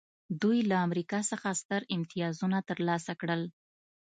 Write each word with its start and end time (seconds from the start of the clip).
دوی 0.41 0.59
له 0.69 0.75
امریکا 0.85 1.19
څخه 1.31 1.49
ستر 1.61 1.81
امتیازونه 1.95 2.57
ترلاسه 2.69 3.13
کړل 3.21 3.41